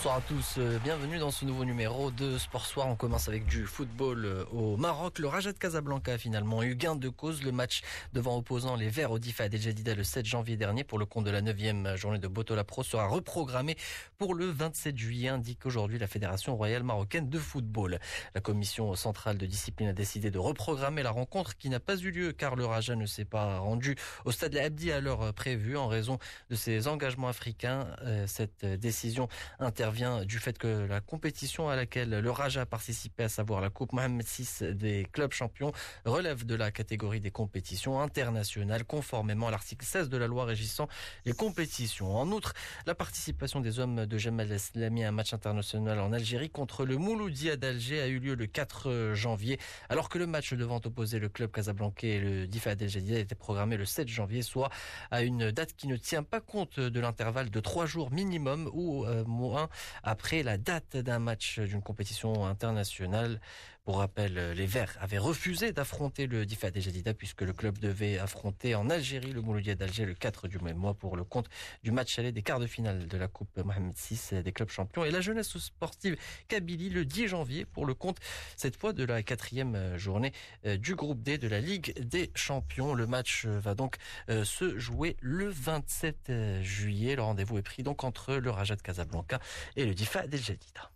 [0.00, 2.86] Bonsoir à tous, euh, bienvenue dans ce nouveau numéro de Sport Soir.
[2.88, 5.18] On commence avec du football euh, au Maroc.
[5.18, 7.42] Le Raja de Casablanca a finalement eu gain de cause.
[7.42, 7.82] Le match
[8.14, 11.26] devant opposant les Verts au Difa Del Jadida le 7 janvier dernier pour le compte
[11.26, 13.76] de la 9e journée de Botola Pro sera reprogrammé
[14.16, 17.98] pour le 27 juillet, indique aujourd'hui la Fédération royale marocaine de football.
[18.34, 22.10] La commission centrale de discipline a décidé de reprogrammer la rencontre qui n'a pas eu
[22.10, 25.88] lieu car le Raja ne s'est pas rendu au stade Abdi à l'heure prévue en
[25.88, 26.16] raison
[26.48, 27.86] de ses engagements africains.
[28.02, 29.28] Euh, cette décision
[29.58, 29.89] intervient
[30.24, 33.92] du fait que la compétition à laquelle le Raja a participé, à savoir la Coupe
[33.92, 35.72] Mohamed VI des clubs champions,
[36.04, 40.88] relève de la catégorie des compétitions internationales conformément à l'article 16 de la loi régissant
[41.24, 42.16] les compétitions.
[42.16, 42.54] En outre,
[42.86, 46.96] la participation des hommes de Jamal Eslami à un match international en Algérie contre le
[46.96, 51.28] Mouloudia d'Alger a eu lieu le 4 janvier, alors que le match devant opposer le
[51.28, 54.70] club casablancais et le Difa El Jadida était programmé le 7 janvier, soit
[55.10, 59.04] à une date qui ne tient pas compte de l'intervalle de trois jours minimum ou
[59.04, 59.68] euh, moins
[60.02, 63.40] après la date d'un match d'une compétition internationale.
[63.84, 68.18] Pour rappel, les Verts avaient refusé d'affronter le Difa El Jadida puisque le club devait
[68.18, 71.48] affronter en Algérie le Mouloudia d'Alger le 4 du même mois pour le compte
[71.82, 75.04] du match aller des quarts de finale de la Coupe Mohamed VI des clubs champions
[75.04, 76.16] et la jeunesse sportive
[76.48, 78.18] Kabylie le 10 janvier pour le compte
[78.56, 80.32] cette fois de la quatrième journée
[80.66, 82.94] euh, du groupe D de la Ligue des champions.
[82.94, 83.96] Le match va donc
[84.28, 87.16] euh, se jouer le 27 juillet.
[87.16, 89.40] Le rendez-vous est pris donc entre le Raja de Casablanca
[89.76, 90.90] et le Difa del Jadida.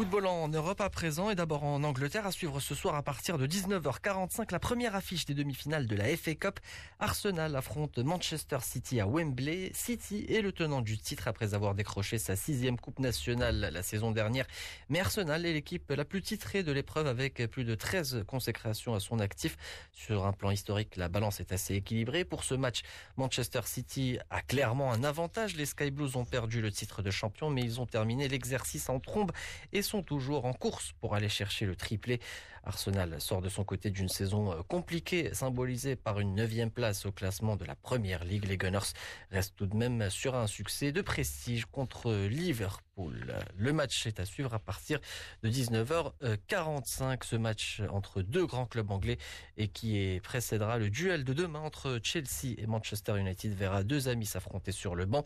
[0.00, 3.36] Football en Europe à présent et d'abord en Angleterre à suivre ce soir à partir
[3.36, 6.58] de 19h45 la première affiche des demi-finales de la FA Cup.
[7.00, 9.70] Arsenal affronte Manchester City à Wembley.
[9.74, 14.10] City est le tenant du titre après avoir décroché sa sixième coupe nationale la saison
[14.10, 14.46] dernière.
[14.88, 19.00] Mais Arsenal est l'équipe la plus titrée de l'épreuve avec plus de 13 consécrations à
[19.00, 19.58] son actif.
[19.92, 22.24] Sur un plan historique, la balance est assez équilibrée.
[22.24, 22.80] Pour ce match,
[23.18, 25.56] Manchester City a clairement un avantage.
[25.56, 28.98] Les Sky Blues ont perdu le titre de champion mais ils ont terminé l'exercice en
[28.98, 29.32] trombe
[29.74, 32.20] et sont toujours en course pour aller chercher le triplé.
[32.64, 37.12] Arsenal sort de son côté d'une saison euh, compliquée, symbolisée par une neuvième place au
[37.12, 38.46] classement de la Première Ligue.
[38.46, 38.92] Les Gunners
[39.30, 43.34] restent tout de même sur un succès de prestige contre Liverpool.
[43.56, 45.00] Le match est à suivre à partir
[45.42, 47.24] de 19h45.
[47.24, 49.18] Ce match entre deux grands clubs anglais
[49.56, 54.26] et qui précédera le duel de demain entre Chelsea et Manchester United verra deux amis
[54.26, 55.24] s'affronter sur le banc.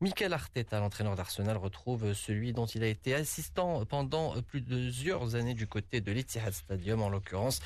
[0.00, 5.68] Michael Arteta, l'entraîneur d'Arsenal, retrouve celui dont il a été assistant pendant plusieurs années du
[5.68, 6.71] côté de l'Etihad Stadium,
[7.02, 7.60] en l'occurrence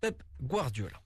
[0.00, 1.00] Pep Guardiola.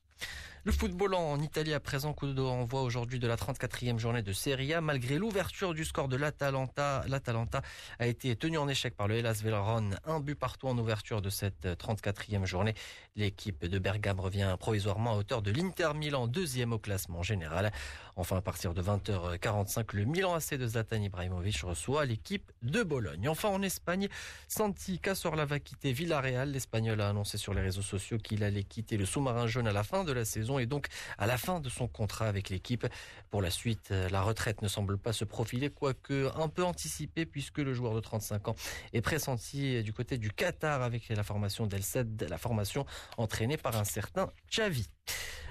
[0.67, 4.75] Le football en Italie à présent, coup d'envoi aujourd'hui de la 34e journée de Serie
[4.75, 4.81] A.
[4.81, 7.63] Malgré l'ouverture du score de l'Atalanta, l'Atalanta
[8.01, 9.97] a été tenu en échec par le Hellas Vérone.
[10.05, 12.75] Un but partout en ouverture de cette 34e journée.
[13.15, 17.71] L'équipe de Bergame revient provisoirement à hauteur de l'Inter Milan, deuxième au classement général.
[18.17, 23.29] Enfin, à partir de 20h45, le Milan AC de Zlatan Ibrahimovic reçoit l'équipe de Bologne.
[23.29, 24.09] Enfin, en Espagne,
[24.49, 26.51] Santi Cazorla va quitter Villarreal.
[26.51, 29.85] L'Espagnol a annoncé sur les réseaux sociaux qu'il allait quitter le sous-marin jaune à la
[29.85, 30.87] fin de la saison et donc
[31.19, 32.87] à la fin de son contrat avec l'équipe.
[33.31, 37.27] Pour la suite, euh, la retraite ne semble pas se profiler, quoique un peu anticipée
[37.27, 38.57] puisque le joueur de 35 ans
[38.93, 41.83] est pressenti du côté du Qatar avec la formation d'El
[42.29, 44.89] la formation entraînée par un certain Xavi.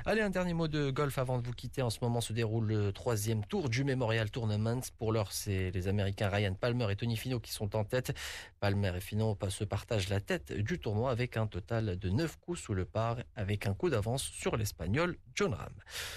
[0.08, 1.82] Allez, un dernier mot de golf avant de vous quitter.
[1.82, 4.82] En ce moment se déroule le troisième tour du Memorial Tournament.
[5.00, 8.16] Pour l'heure, c'est les Américains Ryan Palmer et Tony Fino qui sont en tête.
[8.60, 12.60] Palmer et Fino se partagent la tête du tournoi avec un total de 9 coups
[12.60, 15.74] sous le par, avec un coup d'avance sur l'Espagnol John Ram.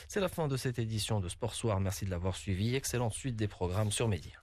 [0.07, 1.81] C'est la fin de cette édition de Sport Soir.
[1.81, 2.75] Merci de l'avoir suivi.
[2.75, 4.35] Excellente suite des programmes sur Média.